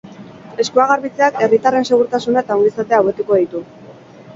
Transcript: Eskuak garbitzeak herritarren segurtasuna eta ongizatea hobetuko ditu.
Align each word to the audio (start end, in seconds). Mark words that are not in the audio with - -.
Eskuak 0.63 0.87
garbitzeak 0.93 1.39
herritarren 1.47 1.87
segurtasuna 1.93 2.45
eta 2.47 2.61
ongizatea 2.61 3.05
hobetuko 3.05 3.43
ditu. 3.45 3.69